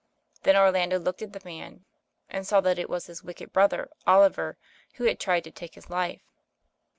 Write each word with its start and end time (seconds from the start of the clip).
Then 0.41 0.55
Orlando 0.55 0.97
looked 0.97 1.21
at 1.21 1.31
the 1.31 1.45
man, 1.45 1.85
and 2.27 2.47
saw 2.47 2.59
that 2.61 2.79
it 2.79 2.89
was 2.89 3.05
his 3.05 3.21
wicked 3.23 3.53
brother, 3.53 3.87
Oliver, 4.07 4.57
who 4.95 5.03
had 5.03 5.19
tried 5.19 5.43
to 5.43 5.51
take 5.51 5.75
his 5.75 5.85
Ufe. 5.91 6.21